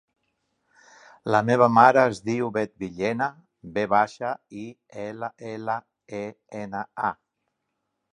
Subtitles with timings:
[1.33, 3.27] La meva mare es diu Bet Villena:
[3.75, 4.31] ve baixa,
[4.63, 4.65] i,
[5.03, 5.77] ela, ela,
[6.21, 6.23] e,
[6.63, 7.13] ena, a.